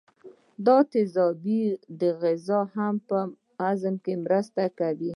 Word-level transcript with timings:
دا 0.65 0.77
تیزاب 0.91 1.35
د 2.01 2.01
غذا 2.21 2.59
په 3.07 3.19
هضم 3.63 3.95
کې 4.03 4.13
مرسته 4.25 4.63
کوي. 4.79 5.09